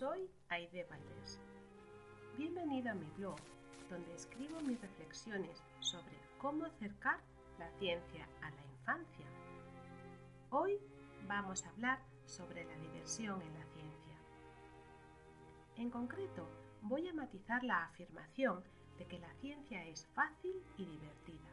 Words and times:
Soy 0.00 0.30
Aide 0.48 0.84
Valdés. 0.84 1.38
Bienvenido 2.38 2.90
a 2.90 2.94
mi 2.94 3.04
blog, 3.18 3.36
donde 3.90 4.14
escribo 4.14 4.58
mis 4.62 4.80
reflexiones 4.80 5.62
sobre 5.80 6.16
cómo 6.38 6.64
acercar 6.64 7.20
la 7.58 7.70
ciencia 7.72 8.26
a 8.40 8.50
la 8.50 8.64
infancia. 8.64 9.26
Hoy 10.48 10.80
vamos 11.28 11.66
a 11.66 11.68
hablar 11.68 11.98
sobre 12.24 12.64
la 12.64 12.74
diversión 12.78 13.42
en 13.42 13.52
la 13.52 13.66
ciencia. 13.74 14.16
En 15.76 15.90
concreto, 15.90 16.48
voy 16.80 17.06
a 17.06 17.12
matizar 17.12 17.62
la 17.62 17.84
afirmación 17.84 18.64
de 18.96 19.04
que 19.04 19.18
la 19.18 19.34
ciencia 19.34 19.84
es 19.84 20.06
fácil 20.14 20.64
y 20.78 20.86
divertida. 20.86 21.50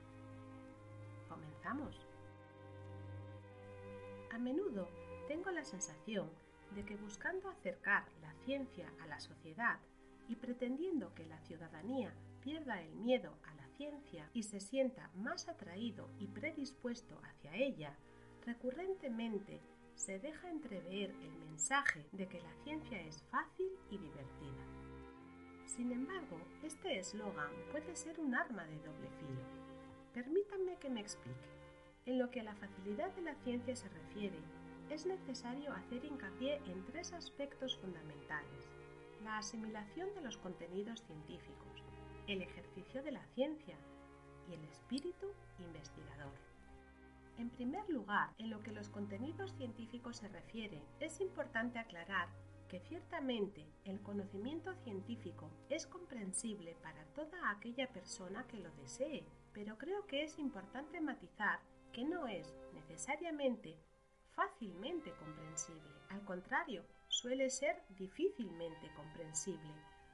¿Comenzamos? 1.28 2.00
A 4.32 4.38
menudo 4.38 4.88
tengo 5.28 5.52
la 5.52 5.66
sensación 5.66 6.30
de 6.72 6.84
que 6.86 6.96
buscando 6.96 7.50
acercar 7.50 8.06
la 8.22 8.34
ciencia 8.46 8.92
a 9.02 9.08
la 9.08 9.20
sociedad 9.20 9.80
y 10.28 10.36
pretendiendo 10.36 11.14
que 11.14 11.26
la 11.26 11.40
ciudadanía 11.42 12.14
pierda 12.42 12.82
el 12.82 12.96
miedo 12.96 13.38
a 13.44 13.54
la 13.56 13.68
ciencia 13.78 14.30
y 14.34 14.44
se 14.44 14.60
sienta 14.60 15.10
más 15.16 15.48
atraído 15.48 16.10
y 16.20 16.28
predispuesto 16.28 17.20
hacia 17.24 17.56
ella, 17.56 17.96
recurrentemente 18.46 19.62
se 19.96 20.20
deja 20.20 20.50
entrever 20.50 21.12
el 21.12 21.32
mensaje 21.50 22.08
de 22.12 22.28
que 22.28 22.40
la 22.40 22.54
ciencia 22.64 23.02
es 23.02 23.22
fácil 23.32 23.70
y 23.90 23.98
divertida. 23.98 24.64
Sin 25.66 25.92
embargo, 25.92 26.40
este 26.64 27.00
eslogan 27.00 27.52
puede 27.72 27.96
ser 27.96 28.20
un 28.20 28.36
arma 28.36 28.64
de 28.66 28.78
doble 28.80 29.10
filo. 29.20 29.42
Permítanme 30.14 30.78
que 30.78 30.90
me 30.90 31.02
explique. 31.02 31.58
En 32.06 32.20
lo 32.20 32.32
que 32.32 32.40
a 32.40 32.44
la 32.44 32.56
facilidad 32.56 33.14
de 33.16 33.22
la 33.22 33.36
ciencia 33.36 33.76
se 33.76 33.90
refiere, 33.90 34.40
es 34.90 35.06
necesario 35.06 35.74
hacer 35.74 36.06
hincapié 36.06 36.62
en 36.66 36.86
tres 36.86 37.14
aspectos 37.14 37.78
fundamentales. 37.78 38.70
La 39.24 39.38
asimilación 39.38 40.14
de 40.16 40.22
los 40.22 40.38
contenidos 40.38 41.02
científicos, 41.02 41.84
el 42.28 42.42
ejercicio 42.42 43.04
de 43.04 43.12
la 43.12 43.26
ciencia 43.28 43.76
y 44.50 44.54
el 44.54 44.64
espíritu 44.66 45.28
investigador. 45.60 46.34
En 47.38 47.50
primer 47.50 47.88
lugar, 47.90 48.32
en 48.38 48.50
lo 48.50 48.62
que 48.62 48.72
los 48.72 48.90
contenidos 48.90 49.54
científicos 49.54 50.18
se 50.18 50.28
refiere, 50.30 50.82
es 51.00 51.22
importante 51.22 51.78
aclarar 51.78 52.30
que 52.68 52.80
ciertamente 52.80 53.66
el 53.86 54.02
conocimiento 54.02 54.74
científico 54.84 55.50
es 55.70 55.86
comprensible 55.86 56.76
para 56.82 57.06
toda 57.14 57.52
aquella 57.52 57.92
persona 57.92 58.46
que 58.48 58.58
lo 58.58 58.72
desee, 58.72 59.26
pero 59.54 59.78
creo 59.78 60.06
que 60.08 60.24
es 60.24 60.38
importante 60.40 61.00
matizar 61.00 61.60
que 61.94 62.04
no 62.04 62.28
es 62.28 62.54
necesariamente 62.74 63.78
fácilmente 64.58 65.14
comprensible. 65.20 65.94
Al 66.10 66.24
contrario, 66.26 66.84
suele 67.10 67.48
ser 67.52 67.84
difícilmente 67.90 68.92
comprensible, 68.96 69.72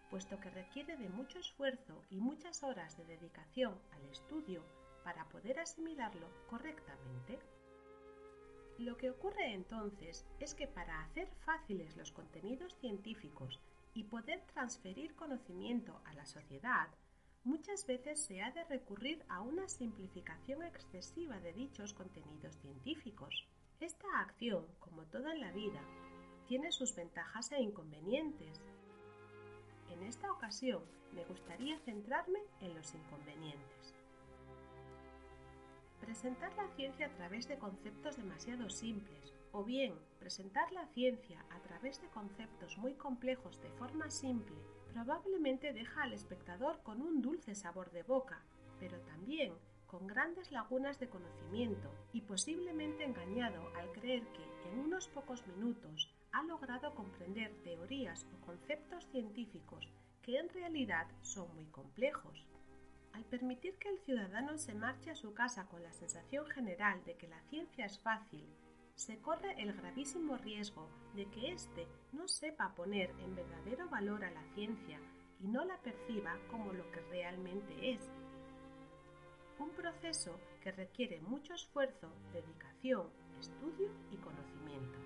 puesto 0.09 0.37
que 0.41 0.49
requiere 0.49 0.97
de 0.97 1.07
mucho 1.07 1.39
esfuerzo 1.39 2.03
y 2.09 2.19
muchas 2.19 2.61
horas 2.61 2.97
de 2.97 3.05
dedicación 3.05 3.79
al 3.91 4.05
estudio 4.09 4.61
para 5.05 5.29
poder 5.29 5.59
asimilarlo 5.59 6.27
correctamente. 6.49 7.39
Lo 8.79 8.97
que 8.97 9.11
ocurre 9.11 9.53
entonces 9.53 10.25
es 10.41 10.53
que 10.53 10.67
para 10.67 11.01
hacer 11.03 11.29
fáciles 11.45 11.95
los 11.95 12.11
contenidos 12.11 12.75
científicos 12.81 13.61
y 13.93 14.03
poder 14.03 14.41
transferir 14.53 15.15
conocimiento 15.15 16.01
a 16.03 16.13
la 16.15 16.25
sociedad, 16.25 16.89
muchas 17.45 17.85
veces 17.87 18.21
se 18.21 18.41
ha 18.41 18.51
de 18.51 18.65
recurrir 18.65 19.23
a 19.29 19.39
una 19.39 19.69
simplificación 19.69 20.63
excesiva 20.63 21.39
de 21.39 21.53
dichos 21.53 21.93
contenidos 21.93 22.57
científicos. 22.57 23.47
Esta 23.83 24.21
acción, 24.21 24.65
como 24.79 25.03
toda 25.07 25.33
en 25.33 25.41
la 25.41 25.51
vida, 25.51 25.81
tiene 26.47 26.71
sus 26.71 26.95
ventajas 26.95 27.51
e 27.51 27.59
inconvenientes. 27.59 28.61
En 29.89 30.01
esta 30.03 30.31
ocasión 30.31 30.81
me 31.13 31.25
gustaría 31.25 31.77
centrarme 31.79 32.39
en 32.61 32.75
los 32.75 32.95
inconvenientes. 32.95 33.93
Presentar 35.99 36.55
la 36.55 36.69
ciencia 36.77 37.07
a 37.07 37.13
través 37.15 37.49
de 37.49 37.57
conceptos 37.57 38.15
demasiado 38.15 38.69
simples 38.69 39.33
o 39.51 39.65
bien 39.65 39.93
presentar 40.17 40.71
la 40.71 40.87
ciencia 40.87 41.43
a 41.49 41.59
través 41.59 42.01
de 42.01 42.07
conceptos 42.07 42.77
muy 42.77 42.93
complejos 42.93 43.61
de 43.61 43.69
forma 43.71 44.09
simple 44.09 44.55
probablemente 44.93 45.73
deja 45.73 46.03
al 46.03 46.13
espectador 46.13 46.81
con 46.83 47.01
un 47.01 47.21
dulce 47.21 47.53
sabor 47.53 47.91
de 47.91 48.03
boca, 48.03 48.45
pero 48.79 48.97
también 49.01 49.51
con 49.93 50.07
grandes 50.07 50.51
lagunas 50.51 50.99
de 50.99 51.07
conocimiento 51.07 51.87
y 52.13 52.21
posiblemente 52.21 53.03
engañado 53.03 53.61
al 53.77 53.91
creer 53.91 54.23
que 54.33 54.43
en 54.71 54.79
unos 54.79 55.07
pocos 55.07 55.45
minutos 55.45 56.11
ha 56.31 56.41
logrado 56.41 56.95
comprender 56.95 57.53
teorías 57.63 58.25
o 58.33 58.43
conceptos 58.43 59.05
científicos 59.11 59.87
que 60.23 60.39
en 60.39 60.49
realidad 60.49 61.05
son 61.21 61.53
muy 61.53 61.65
complejos. 61.65 62.43
Al 63.11 63.23
permitir 63.25 63.75
que 63.75 63.89
el 63.89 63.99
ciudadano 63.99 64.57
se 64.57 64.73
marche 64.73 65.11
a 65.11 65.15
su 65.15 65.35
casa 65.35 65.67
con 65.67 65.83
la 65.83 65.93
sensación 65.93 66.47
general 66.47 67.03
de 67.05 67.15
que 67.15 67.27
la 67.27 67.43
ciencia 67.51 67.85
es 67.85 67.99
fácil, 67.99 68.43
se 68.95 69.19
corre 69.19 69.61
el 69.61 69.73
gravísimo 69.73 70.37
riesgo 70.37 70.89
de 71.13 71.25
que 71.27 71.51
éste 71.51 71.87
no 72.13 72.27
sepa 72.27 72.73
poner 72.73 73.11
en 73.19 73.35
verdadero 73.35 73.87
valor 73.89 74.25
a 74.25 74.31
la 74.31 74.43
ciencia 74.55 74.99
y 75.39 75.47
no 75.47 75.63
la 75.65 75.77
perciba 75.77 76.39
como 76.49 76.73
lo 76.73 76.89
que 76.91 77.01
realmente 77.11 77.91
es, 77.91 78.11
un 79.63 79.69
proceso 79.69 80.37
que 80.61 80.73
requiere 80.73 81.21
mucho 81.21 81.53
esfuerzo, 81.53 82.11
dedicación, 82.33 83.07
estudio 83.39 83.89
y 84.11 84.17
conocimiento. 84.17 84.99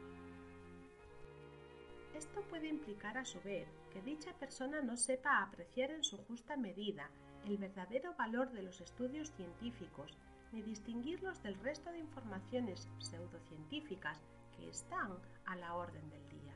Esto 2.15 2.41
puede 2.49 2.67
implicar 2.67 3.19
a 3.19 3.25
su 3.25 3.39
vez 3.41 3.67
que 3.93 4.01
dicha 4.01 4.33
persona 4.33 4.81
no 4.81 4.97
sepa 4.97 5.43
apreciar 5.43 5.91
en 5.91 6.03
su 6.03 6.17
justa 6.25 6.57
medida 6.57 7.11
el 7.45 7.57
verdadero 7.57 8.15
valor 8.15 8.51
de 8.51 8.63
los 8.63 8.81
estudios 8.81 9.31
científicos 9.33 10.17
ni 10.51 10.63
distinguirlos 10.63 11.43
del 11.43 11.59
resto 11.59 11.91
de 11.91 11.99
informaciones 11.99 12.89
pseudocientíficas 12.97 14.19
que 14.55 14.69
están 14.69 15.19
a 15.45 15.55
la 15.55 15.75
orden 15.75 16.09
del 16.09 16.29
día. 16.29 16.53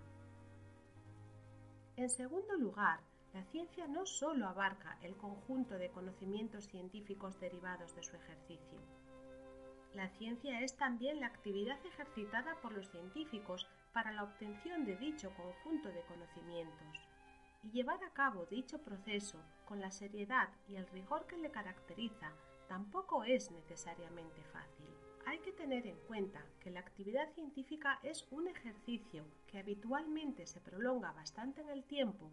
En 1.97 2.09
segundo 2.09 2.55
lugar, 2.55 2.99
la 3.33 3.43
ciencia 3.45 3.87
no 3.87 4.05
sólo 4.05 4.45
abarca 4.45 4.97
el 5.01 5.15
conjunto 5.15 5.77
de 5.77 5.89
conocimientos 5.89 6.65
científicos 6.65 7.39
derivados 7.39 7.95
de 7.95 8.03
su 8.03 8.15
ejercicio. 8.17 8.79
La 9.93 10.09
ciencia 10.09 10.61
es 10.61 10.75
también 10.75 11.21
la 11.21 11.27
actividad 11.27 11.79
ejercitada 11.85 12.55
por 12.61 12.73
los 12.73 12.89
científicos 12.89 13.67
para 13.93 14.11
la 14.11 14.23
obtención 14.23 14.83
de 14.85 14.97
dicho 14.97 15.31
conjunto 15.35 15.89
de 15.89 16.01
conocimientos. 16.03 17.07
Y 17.63 17.71
llevar 17.71 18.03
a 18.03 18.11
cabo 18.11 18.45
dicho 18.47 18.81
proceso 18.81 19.37
con 19.65 19.79
la 19.79 19.91
seriedad 19.91 20.49
y 20.67 20.75
el 20.75 20.87
rigor 20.87 21.25
que 21.25 21.37
le 21.37 21.51
caracteriza 21.51 22.33
tampoco 22.67 23.23
es 23.23 23.49
necesariamente 23.51 24.43
fácil. 24.51 24.87
Hay 25.25 25.39
que 25.39 25.51
tener 25.53 25.87
en 25.87 25.97
cuenta 26.07 26.43
que 26.59 26.71
la 26.71 26.79
actividad 26.79 27.31
científica 27.33 27.99
es 28.03 28.27
un 28.31 28.47
ejercicio 28.47 29.23
que 29.47 29.59
habitualmente 29.59 30.47
se 30.47 30.59
prolonga 30.59 31.11
bastante 31.11 31.61
en 31.61 31.69
el 31.69 31.83
tiempo 31.83 32.31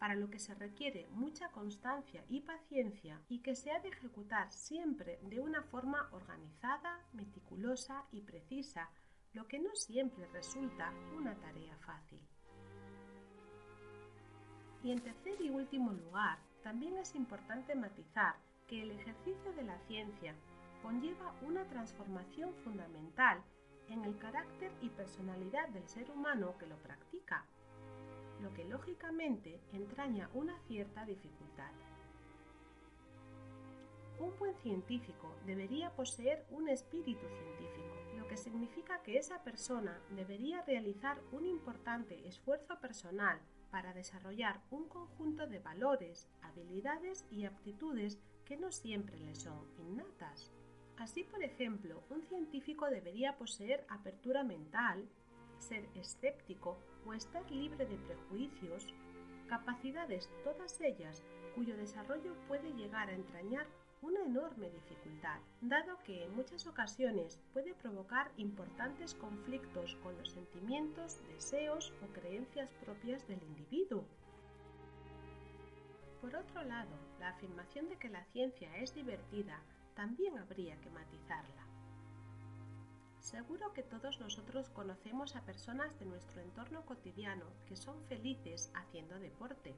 para 0.00 0.14
lo 0.14 0.30
que 0.30 0.38
se 0.38 0.54
requiere 0.54 1.06
mucha 1.10 1.50
constancia 1.50 2.24
y 2.30 2.40
paciencia 2.40 3.20
y 3.28 3.40
que 3.40 3.54
se 3.54 3.70
ha 3.70 3.80
de 3.80 3.90
ejecutar 3.90 4.50
siempre 4.50 5.20
de 5.24 5.40
una 5.40 5.62
forma 5.64 6.08
organizada, 6.12 7.04
meticulosa 7.12 8.06
y 8.10 8.22
precisa, 8.22 8.88
lo 9.34 9.46
que 9.46 9.58
no 9.58 9.74
siempre 9.74 10.26
resulta 10.32 10.90
una 11.14 11.34
tarea 11.34 11.76
fácil. 11.84 12.18
Y 14.82 14.90
en 14.90 15.00
tercer 15.00 15.38
y 15.38 15.50
último 15.50 15.92
lugar, 15.92 16.38
también 16.62 16.96
es 16.96 17.14
importante 17.14 17.74
matizar 17.74 18.36
que 18.68 18.82
el 18.82 18.92
ejercicio 18.92 19.52
de 19.52 19.64
la 19.64 19.78
ciencia 19.80 20.34
conlleva 20.82 21.34
una 21.42 21.66
transformación 21.66 22.54
fundamental 22.64 23.42
en 23.90 24.02
el 24.06 24.16
carácter 24.16 24.72
y 24.80 24.88
personalidad 24.88 25.68
del 25.68 25.86
ser 25.86 26.10
humano 26.10 26.56
que 26.58 26.66
lo 26.66 26.76
practica 26.76 27.44
lo 28.42 28.52
que 28.54 28.64
lógicamente 28.64 29.60
entraña 29.72 30.30
una 30.34 30.58
cierta 30.66 31.04
dificultad. 31.04 31.70
Un 34.18 34.36
buen 34.38 34.54
científico 34.56 35.34
debería 35.46 35.90
poseer 35.96 36.44
un 36.50 36.68
espíritu 36.68 37.26
científico, 37.28 37.96
lo 38.18 38.26
que 38.28 38.36
significa 38.36 39.02
que 39.02 39.16
esa 39.16 39.42
persona 39.42 39.98
debería 40.10 40.62
realizar 40.62 41.18
un 41.32 41.46
importante 41.46 42.26
esfuerzo 42.28 42.78
personal 42.80 43.40
para 43.70 43.94
desarrollar 43.94 44.60
un 44.70 44.88
conjunto 44.88 45.46
de 45.46 45.60
valores, 45.60 46.28
habilidades 46.42 47.24
y 47.30 47.44
aptitudes 47.44 48.18
que 48.44 48.56
no 48.56 48.72
siempre 48.72 49.18
le 49.18 49.34
son 49.34 49.66
innatas. 49.78 50.52
Así, 50.98 51.24
por 51.24 51.42
ejemplo, 51.42 52.02
un 52.10 52.22
científico 52.22 52.90
debería 52.90 53.38
poseer 53.38 53.86
apertura 53.88 54.44
mental, 54.44 55.08
ser 55.58 55.88
escéptico 55.94 56.78
o 57.06 57.14
estar 57.14 57.48
libre 57.50 57.86
de 57.86 57.96
prejuicios, 57.96 58.94
capacidades 59.48 60.30
todas 60.44 60.80
ellas 60.80 61.24
cuyo 61.54 61.76
desarrollo 61.76 62.34
puede 62.46 62.72
llegar 62.74 63.08
a 63.08 63.14
entrañar 63.14 63.66
una 64.02 64.20
enorme 64.24 64.70
dificultad, 64.70 65.40
dado 65.60 65.98
que 66.04 66.24
en 66.24 66.34
muchas 66.34 66.66
ocasiones 66.66 67.38
puede 67.52 67.74
provocar 67.74 68.30
importantes 68.36 69.14
conflictos 69.14 69.96
con 69.96 70.16
los 70.16 70.30
sentimientos, 70.30 71.22
deseos 71.28 71.92
o 72.02 72.06
creencias 72.12 72.72
propias 72.84 73.26
del 73.28 73.42
individuo. 73.42 74.04
Por 76.20 76.34
otro 76.34 76.62
lado, 76.62 76.96
la 77.18 77.30
afirmación 77.30 77.88
de 77.88 77.96
que 77.96 78.08
la 78.08 78.24
ciencia 78.26 78.74
es 78.76 78.94
divertida 78.94 79.60
también 79.94 80.38
habría 80.38 80.80
que 80.80 80.90
matizarla. 80.90 81.66
Seguro 83.20 83.74
que 83.74 83.82
todos 83.82 84.18
nosotros 84.18 84.70
conocemos 84.70 85.36
a 85.36 85.44
personas 85.44 85.96
de 85.98 86.06
nuestro 86.06 86.40
entorno 86.40 86.86
cotidiano 86.86 87.44
que 87.66 87.76
son 87.76 88.02
felices 88.06 88.72
haciendo 88.74 89.18
deporte, 89.20 89.76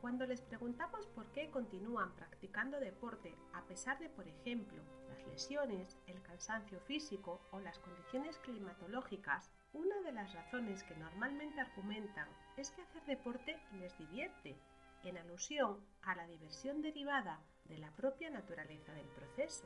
cuando 0.00 0.26
les 0.26 0.40
preguntamos 0.40 1.06
por 1.08 1.26
qué 1.32 1.50
continúan 1.50 2.14
practicando 2.14 2.80
deporte 2.80 3.34
a 3.52 3.62
pesar 3.66 3.98
de, 3.98 4.08
por 4.08 4.26
ejemplo, 4.26 4.82
las 5.08 5.26
lesiones, 5.26 5.98
el 6.06 6.22
cansancio 6.22 6.80
físico 6.80 7.40
o 7.50 7.60
las 7.60 7.78
condiciones 7.78 8.38
climatológicas, 8.38 9.50
una 9.74 10.00
de 10.00 10.12
las 10.12 10.32
razones 10.32 10.82
que 10.84 10.96
normalmente 10.96 11.60
argumentan 11.60 12.28
es 12.56 12.70
que 12.70 12.82
hacer 12.82 13.04
deporte 13.04 13.60
les 13.78 13.96
divierte, 13.98 14.56
en 15.04 15.18
alusión 15.18 15.84
a 16.02 16.16
la 16.16 16.26
diversión 16.26 16.80
derivada 16.80 17.40
de 17.66 17.78
la 17.78 17.90
propia 17.92 18.30
naturaleza 18.30 18.92
del 18.94 19.06
proceso. 19.08 19.64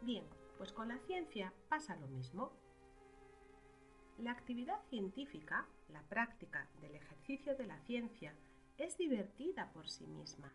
Bien, 0.00 0.24
pues 0.58 0.72
con 0.72 0.88
la 0.88 0.98
ciencia 0.98 1.52
pasa 1.68 1.96
lo 1.96 2.06
mismo. 2.08 2.52
La 4.18 4.30
actividad 4.30 4.80
científica, 4.88 5.66
la 5.88 6.02
práctica 6.02 6.68
del 6.80 6.94
ejercicio 6.94 7.56
de 7.56 7.66
la 7.66 7.78
ciencia, 7.80 8.34
es 8.78 8.96
divertida 8.96 9.70
por 9.72 9.88
sí 9.88 10.06
misma. 10.06 10.52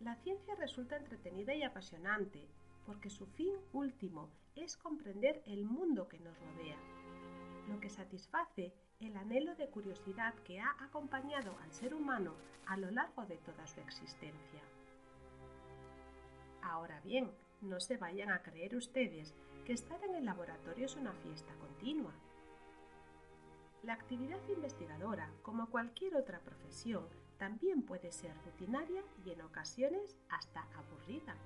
La 0.00 0.14
ciencia 0.16 0.54
resulta 0.56 0.96
entretenida 0.96 1.54
y 1.54 1.62
apasionante 1.62 2.48
porque 2.84 3.10
su 3.10 3.26
fin 3.26 3.54
último 3.72 4.30
es 4.54 4.76
comprender 4.76 5.42
el 5.46 5.64
mundo 5.64 6.08
que 6.08 6.20
nos 6.20 6.38
rodea, 6.38 6.78
lo 7.68 7.80
que 7.80 7.90
satisface 7.90 8.72
el 9.00 9.16
anhelo 9.16 9.54
de 9.56 9.68
curiosidad 9.68 10.34
que 10.44 10.60
ha 10.60 10.74
acompañado 10.80 11.56
al 11.62 11.72
ser 11.72 11.94
humano 11.94 12.34
a 12.66 12.76
lo 12.76 12.90
largo 12.90 13.26
de 13.26 13.36
toda 13.38 13.66
su 13.66 13.80
existencia. 13.80 14.62
Ahora 16.62 17.00
bien, 17.00 17.30
no 17.60 17.80
se 17.80 17.96
vayan 17.96 18.30
a 18.30 18.42
creer 18.42 18.76
ustedes 18.76 19.34
que 19.64 19.72
estar 19.72 20.02
en 20.04 20.14
el 20.14 20.24
laboratorio 20.24 20.86
es 20.86 20.96
una 20.96 21.12
fiesta 21.12 21.52
continua. 21.60 22.12
La 23.82 23.94
actividad 23.94 24.40
investigadora, 24.48 25.30
como 25.42 25.70
cualquier 25.70 26.16
otra 26.16 26.40
profesión, 26.40 27.06
también 27.38 27.82
puede 27.82 28.12
ser 28.12 28.32
rutinaria 28.44 29.02
y 29.24 29.30
en 29.30 29.42
ocasiones 29.42 30.16
hasta 30.28 30.62
aburrida. 30.76 31.36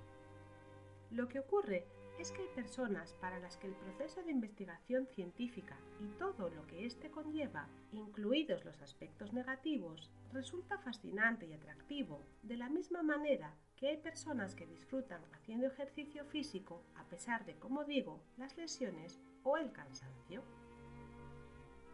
Lo 1.11 1.29
que 1.29 1.41
ocurre 1.41 1.87
es 2.21 2.33
que 2.33 2.43
hay 2.43 2.49
personas 2.49 3.15
para 3.15 3.39
las 3.39 3.57
que 3.57 3.67
el 3.67 3.73
proceso 3.73 4.23
de 4.23 4.31
investigación 4.31 5.07
científica 5.07 5.79
y 6.01 6.07
todo 6.19 6.51
lo 6.51 6.67
que 6.67 6.85
éste 6.85 7.11
conlleva, 7.11 7.67
incluidos 7.93 8.63
los 8.67 8.83
aspectos 8.83 9.33
negativos, 9.33 10.11
resulta 10.31 10.77
fascinante 10.77 11.47
y 11.47 11.55
atractivo, 11.55 12.23
de 12.43 12.59
la 12.59 12.69
misma 12.69 13.03
manera 13.03 13.57
que 13.75 13.89
hay 13.89 13.97
personas 13.97 14.55
que 14.55 14.67
disfrutan 14.67 15.23
haciendo 15.33 15.67
ejercicio 15.67 16.27
físico 16.27 16.83
a 16.95 17.05
pesar 17.05 17.47
de, 17.47 17.55
como 17.55 17.85
digo, 17.85 18.21
las 18.37 18.55
lesiones 18.59 19.19
o 19.43 19.57
el 19.57 19.73
cansancio. 19.73 20.43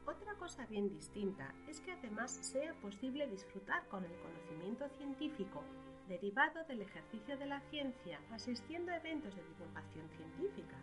Otra 0.06 0.34
cosa 0.34 0.67
bien 0.67 0.88
distinta 0.88 1.55
es 1.69 1.81
que 1.81 1.93
además 1.93 2.32
sea 2.32 2.75
posible 2.81 3.28
disfrutar 3.28 3.87
con 3.87 4.05
el 4.05 4.17
conocimiento 4.19 4.88
científico 4.88 5.62
derivado 6.08 6.64
del 6.64 6.82
ejercicio 6.82 7.37
de 7.37 7.47
la 7.47 7.61
ciencia 7.70 8.20
asistiendo 8.31 8.93
a 8.93 8.97
eventos 8.97 9.35
de 9.35 9.43
divulgación 9.44 10.08
científica. 10.11 10.76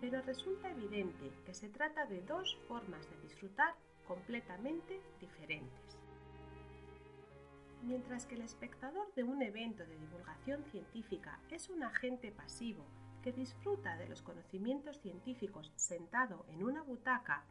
Pero 0.00 0.22
resulta 0.22 0.70
evidente 0.70 1.30
que 1.44 1.54
se 1.54 1.68
trata 1.68 2.06
de 2.06 2.22
dos 2.22 2.56
formas 2.68 3.08
de 3.10 3.20
disfrutar 3.20 3.74
completamente 4.06 5.00
diferentes. 5.20 5.98
Mientras 7.82 8.26
que 8.26 8.34
el 8.34 8.42
espectador 8.42 9.12
de 9.14 9.24
un 9.24 9.42
evento 9.42 9.84
de 9.84 9.96
divulgación 9.96 10.64
científica 10.64 11.40
es 11.50 11.68
un 11.70 11.82
agente 11.82 12.30
pasivo 12.30 12.84
que 13.22 13.32
disfruta 13.32 13.96
de 13.96 14.08
los 14.08 14.22
conocimientos 14.22 14.98
científicos 15.00 15.72
sentado 15.76 16.44
en 16.48 16.62
una 16.64 16.82
butaca 16.82 17.44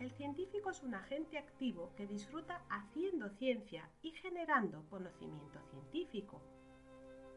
el 0.00 0.10
científico 0.12 0.70
es 0.70 0.82
un 0.82 0.94
agente 0.94 1.36
activo 1.36 1.92
que 1.94 2.06
disfruta 2.06 2.62
haciendo 2.70 3.28
ciencia 3.28 3.88
y 4.02 4.12
generando 4.12 4.88
conocimiento 4.88 5.60
científico, 5.70 6.40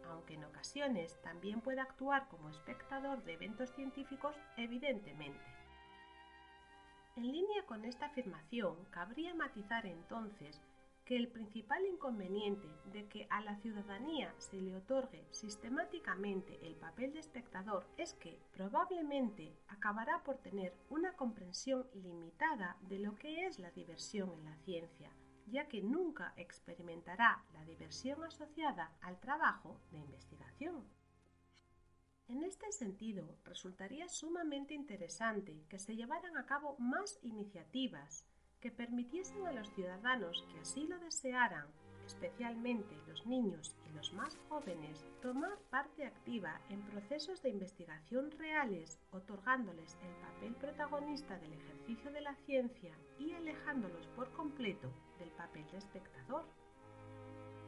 aunque 0.09 0.35
en 0.35 0.45
ocasiones 0.45 1.21
también 1.21 1.59
puede 1.59 1.81
actuar 1.81 2.29
como 2.29 2.49
espectador 2.49 3.21
de 3.25 3.33
eventos 3.33 3.69
científicos, 3.71 4.35
evidentemente. 4.55 5.43
En 7.17 7.31
línea 7.31 7.65
con 7.65 7.83
esta 7.83 8.05
afirmación, 8.07 8.75
cabría 8.91 9.35
matizar 9.35 9.85
entonces 9.85 10.61
que 11.05 11.17
el 11.17 11.27
principal 11.27 11.85
inconveniente 11.85 12.67
de 12.93 13.07
que 13.07 13.27
a 13.29 13.41
la 13.41 13.57
ciudadanía 13.57 14.33
se 14.37 14.61
le 14.61 14.75
otorgue 14.75 15.25
sistemáticamente 15.31 16.59
el 16.65 16.75
papel 16.75 17.11
de 17.13 17.19
espectador 17.19 17.85
es 17.97 18.13
que 18.13 18.39
probablemente 18.53 19.53
acabará 19.67 20.23
por 20.23 20.37
tener 20.37 20.73
una 20.89 21.13
comprensión 21.13 21.85
limitada 21.93 22.77
de 22.87 22.99
lo 22.99 23.15
que 23.15 23.45
es 23.45 23.59
la 23.59 23.71
diversión 23.71 24.31
en 24.31 24.45
la 24.45 24.55
ciencia, 24.57 25.11
ya 25.47 25.67
que 25.67 25.81
nunca 25.81 26.33
experimentará 26.37 27.43
la 27.53 27.65
diversión 27.65 28.23
asociada 28.23 28.91
al 29.01 29.19
trabajo 29.19 29.79
de 29.91 29.97
investigación. 29.97 30.87
En 32.29 32.43
este 32.43 32.71
sentido, 32.71 33.37
resultaría 33.43 34.07
sumamente 34.07 34.73
interesante 34.73 35.65
que 35.67 35.77
se 35.77 35.97
llevaran 35.97 36.37
a 36.37 36.45
cabo 36.45 36.77
más 36.79 37.19
iniciativas 37.21 38.25
que 38.63 38.71
permitiesen 38.71 39.45
a 39.45 39.51
los 39.51 39.69
ciudadanos 39.73 40.45
que 40.49 40.61
así 40.61 40.87
lo 40.87 40.97
desearan, 40.99 41.67
especialmente 42.05 42.95
los 43.09 43.25
niños 43.25 43.75
y 43.89 43.93
los 43.93 44.13
más 44.13 44.39
jóvenes, 44.47 45.05
tomar 45.21 45.57
parte 45.69 46.05
activa 46.05 46.61
en 46.69 46.81
procesos 46.83 47.41
de 47.41 47.49
investigación 47.49 48.31
reales, 48.31 49.01
otorgándoles 49.11 49.97
el 50.01 50.15
papel 50.15 50.55
protagonista 50.55 51.37
del 51.39 51.51
ejercicio 51.51 52.09
de 52.13 52.21
la 52.21 52.35
ciencia 52.45 52.95
y 53.19 53.33
alejándolos 53.33 54.07
por 54.15 54.31
completo 54.31 54.89
del 55.19 55.29
papel 55.31 55.69
de 55.69 55.79
espectador. 55.79 56.45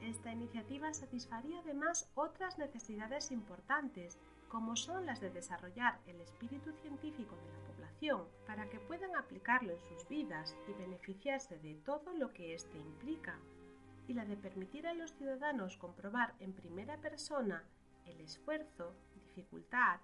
Esta 0.01 0.31
iniciativa 0.31 0.93
satisfaría 0.93 1.59
además 1.59 2.09
otras 2.15 2.57
necesidades 2.57 3.31
importantes, 3.31 4.17
como 4.47 4.77
son 4.77 5.05
las 5.05 5.19
de 5.19 5.29
desarrollar 5.29 5.99
el 6.07 6.21
espíritu 6.21 6.71
científico 6.81 7.35
de 7.35 7.51
la 7.51 7.65
para 8.45 8.69
que 8.69 8.79
puedan 8.79 9.15
aplicarlo 9.15 9.73
en 9.73 9.79
sus 9.79 10.07
vidas 10.07 10.55
y 10.67 10.73
beneficiarse 10.73 11.57
de 11.57 11.73
todo 11.75 12.13
lo 12.13 12.31
que 12.33 12.53
éste 12.53 12.77
implica, 12.77 13.39
y 14.07 14.13
la 14.13 14.25
de 14.25 14.37
permitir 14.37 14.85
a 14.85 14.93
los 14.93 15.13
ciudadanos 15.13 15.77
comprobar 15.77 16.35
en 16.39 16.53
primera 16.53 16.97
persona 16.97 17.63
el 18.05 18.21
esfuerzo, 18.21 18.93
dificultad, 19.15 19.99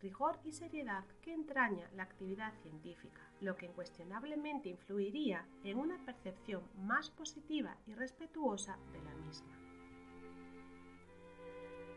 rigor 0.00 0.38
y 0.44 0.52
seriedad 0.52 1.04
que 1.20 1.34
entraña 1.34 1.90
la 1.94 2.04
actividad 2.04 2.54
científica, 2.62 3.20
lo 3.40 3.56
que 3.56 3.66
incuestionablemente 3.66 4.70
influiría 4.70 5.46
en 5.62 5.78
una 5.78 5.98
percepción 6.06 6.62
más 6.78 7.10
positiva 7.10 7.76
y 7.86 7.92
respetuosa 7.92 8.78
de 8.92 9.02
la 9.02 9.14
misma. 9.16 9.58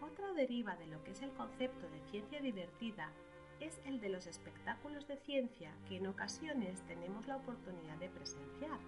Otra 0.01 0.33
deriva 0.33 0.75
de 0.75 0.87
lo 0.87 1.01
que 1.03 1.11
es 1.11 1.21
el 1.21 1.31
concepto 1.31 1.89
de 1.89 2.01
ciencia 2.11 2.41
divertida 2.41 3.09
es 3.59 3.79
el 3.85 3.99
de 3.99 4.09
los 4.09 4.27
espectáculos 4.27 5.07
de 5.07 5.17
ciencia 5.17 5.71
que 5.87 5.97
en 5.97 6.07
ocasiones 6.07 6.81
tenemos 6.87 7.25
la 7.27 7.37
oportunidad 7.37 7.97
de 7.97 8.09
presenciar. 8.09 8.79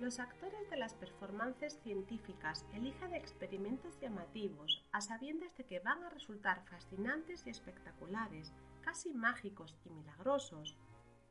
Los 0.00 0.20
actores 0.20 0.70
de 0.70 0.76
las 0.76 0.94
performances 0.94 1.80
científicas 1.82 2.64
eligen 2.72 3.14
experimentos 3.14 3.98
llamativos 4.00 4.84
a 4.92 5.00
sabiendas 5.00 5.56
de 5.56 5.64
que 5.64 5.80
van 5.80 6.04
a 6.04 6.10
resultar 6.10 6.64
fascinantes 6.66 7.44
y 7.46 7.50
espectaculares, 7.50 8.52
casi 8.80 9.12
mágicos 9.12 9.76
y 9.84 9.90
milagrosos, 9.90 10.76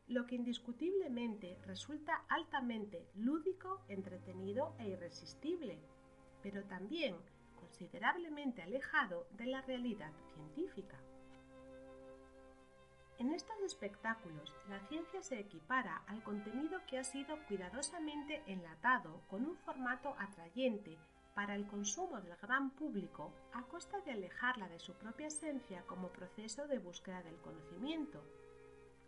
lo 0.07 0.25
que 0.25 0.35
indiscutiblemente 0.35 1.57
resulta 1.65 2.25
altamente 2.27 3.07
lúdico, 3.15 3.81
entretenido 3.87 4.75
e 4.79 4.89
irresistible, 4.89 5.79
pero 6.41 6.63
también 6.65 7.15
considerablemente 7.57 8.61
alejado 8.61 9.27
de 9.31 9.47
la 9.47 9.61
realidad 9.61 10.13
científica. 10.33 10.97
En 13.19 13.33
estos 13.33 13.59
espectáculos, 13.65 14.55
la 14.69 14.79
ciencia 14.87 15.23
se 15.23 15.39
equipara 15.39 16.03
al 16.07 16.23
contenido 16.23 16.79
que 16.87 16.99
ha 16.99 17.03
sido 17.03 17.37
cuidadosamente 17.47 18.43
enlatado 18.45 19.21
con 19.27 19.43
un 19.43 19.57
formato 19.57 20.15
atrayente 20.19 20.97
para 21.33 21.55
el 21.55 21.67
consumo 21.67 22.21
del 22.21 22.35
gran 22.37 22.71
público 22.71 23.33
a 23.53 23.63
costa 23.63 23.99
de 24.01 24.11
alejarla 24.11 24.69
de 24.69 24.79
su 24.79 24.93
propia 24.93 25.27
esencia 25.27 25.83
como 25.87 26.09
proceso 26.09 26.67
de 26.67 26.79
búsqueda 26.79 27.21
del 27.23 27.37
conocimiento, 27.37 28.23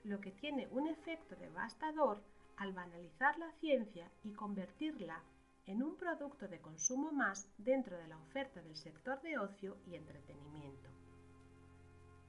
lo 0.03 0.19
que 0.19 0.31
tiene 0.31 0.67
un 0.71 0.87
efecto 0.87 1.35
devastador 1.35 2.21
al 2.57 2.73
banalizar 2.73 3.37
la 3.37 3.51
ciencia 3.53 4.11
y 4.23 4.31
convertirla 4.33 5.23
en 5.65 5.83
un 5.83 5.95
producto 5.97 6.47
de 6.47 6.59
consumo 6.59 7.11
más 7.11 7.47
dentro 7.57 7.97
de 7.97 8.07
la 8.07 8.17
oferta 8.17 8.61
del 8.61 8.75
sector 8.75 9.21
de 9.21 9.37
ocio 9.37 9.77
y 9.85 9.95
entretenimiento. 9.95 10.89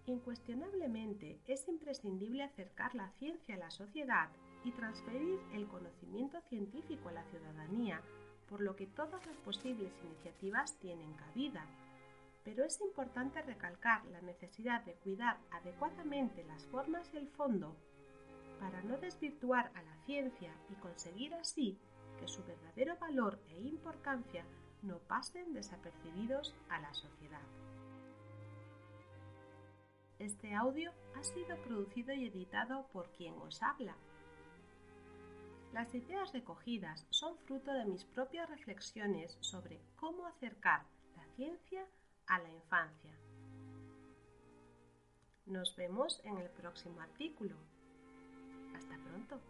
Incuestionablemente 0.06 1.38
es 1.46 1.68
imprescindible 1.68 2.42
acercar 2.42 2.94
la 2.94 3.10
ciencia 3.18 3.54
a 3.54 3.58
la 3.58 3.70
sociedad 3.70 4.28
y 4.64 4.72
transferir 4.72 5.38
el 5.52 5.66
conocimiento 5.68 6.40
científico 6.48 7.08
a 7.08 7.12
la 7.12 7.24
ciudadanía, 7.24 8.02
por 8.48 8.60
lo 8.60 8.76
que 8.76 8.86
todas 8.86 9.24
las 9.26 9.36
posibles 9.38 9.92
iniciativas 10.04 10.76
tienen 10.80 11.12
cabida. 11.14 11.64
Pero 12.44 12.64
es 12.64 12.80
importante 12.80 13.42
recalcar 13.42 14.04
la 14.06 14.20
necesidad 14.22 14.84
de 14.84 14.94
cuidar 14.94 15.38
adecuadamente 15.50 16.44
las 16.44 16.66
formas 16.66 17.08
y 17.14 17.18
el 17.18 17.28
fondo 17.28 17.76
para 18.58 18.82
no 18.82 18.98
desvirtuar 18.98 19.70
a 19.74 19.82
la 19.82 19.96
ciencia 20.04 20.52
y 20.70 20.74
conseguir 20.74 21.34
así 21.34 21.78
que 22.20 22.28
su 22.28 22.44
verdadero 22.44 22.96
valor 22.98 23.38
e 23.48 23.60
importancia 23.62 24.44
no 24.82 24.98
pasen 24.98 25.52
desapercibidos 25.52 26.54
a 26.68 26.80
la 26.80 26.92
sociedad. 26.94 27.42
Este 30.18 30.54
audio 30.54 30.92
ha 31.16 31.24
sido 31.24 31.56
producido 31.62 32.12
y 32.12 32.26
editado 32.26 32.86
por 32.92 33.10
quien 33.12 33.34
os 33.38 33.62
habla. 33.62 33.96
Las 35.72 35.94
ideas 35.94 36.32
recogidas 36.32 37.06
son 37.10 37.38
fruto 37.38 37.72
de 37.72 37.86
mis 37.86 38.04
propias 38.04 38.48
reflexiones 38.50 39.38
sobre 39.40 39.80
cómo 39.96 40.26
acercar 40.26 40.84
la 41.16 41.24
ciencia 41.36 41.86
a 42.26 42.38
la 42.38 42.50
infancia. 42.50 43.16
Nos 45.46 45.74
vemos 45.74 46.20
en 46.24 46.36
el 46.38 46.50
próximo 46.50 47.00
artículo. 47.00 47.56
Hasta 48.76 48.96
pronto. 48.98 49.40